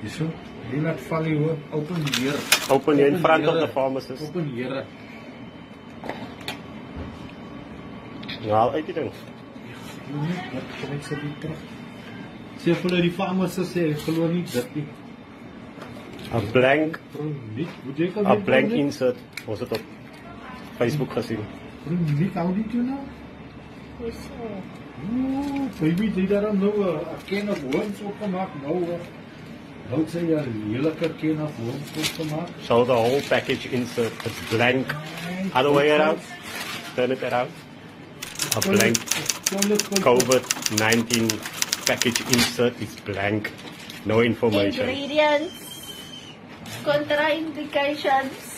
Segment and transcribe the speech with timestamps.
[0.00, 0.30] Hierso.
[0.70, 1.56] Hier laat val jy hoor.
[1.74, 2.36] Open hier.
[2.70, 3.66] Open here in front of here.
[3.66, 4.22] the pharmacist.
[4.28, 4.84] Open here.
[8.46, 9.10] Haal uit die ding.
[10.10, 11.64] Wat kan ek sê dit terug?
[12.62, 14.86] Sê vir die farmacist sê ek glo nie dit nie.
[16.30, 17.00] A blank,
[17.56, 17.66] nie.
[18.22, 19.18] A blank insert.
[19.50, 19.82] Ons het op
[20.78, 21.42] Facebook gesien.
[21.82, 23.00] Bro, nie hou dit jou nou.
[24.00, 24.46] Dis so.
[25.12, 28.98] Ooh, baby, jy daar nou 'n ken of worms opgemaak nou.
[29.90, 32.48] Nou sê jy 'n lelike ken of worms opgemaak.
[32.68, 34.94] So the whole package insert is blank.
[35.54, 36.20] Other way around.
[36.94, 37.50] Turn it around.
[38.56, 38.96] A blank
[40.08, 41.28] COVID-19
[41.84, 43.50] package insert is blank.
[44.04, 44.88] No information.
[44.88, 45.54] Ingredients.
[46.84, 48.49] Contraindications.